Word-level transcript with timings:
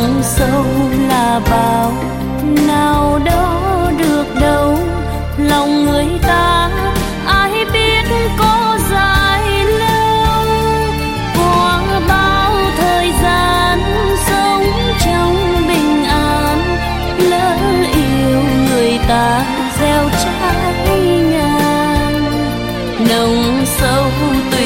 lòng 0.00 0.22
sâu 0.22 0.64
là 1.08 1.40
bao 1.50 1.92
nào 2.66 3.20
đó 3.24 3.90
được 3.98 4.24
đâu. 4.40 4.78
Lòng 5.38 5.84
người 5.84 6.06
ta, 6.22 6.70
ai 7.26 7.64
biết 7.72 8.04
có 8.38 8.78
dài 8.90 9.64
lâu 9.64 10.46
qua 11.36 12.00
bao 12.08 12.52
thời 12.78 13.12
gian 13.22 13.78
sống 14.26 14.64
trong 15.04 15.36
bình 15.68 16.04
an. 16.04 16.58
Lỡ 17.18 17.56
yêu 17.92 18.42
người 18.68 18.98
ta 19.08 19.44
gieo 19.80 20.08
trái 20.24 21.00
ngàn, 21.30 22.24
nồng 23.08 23.64
sâu 23.66 24.04
tươi 24.50 24.59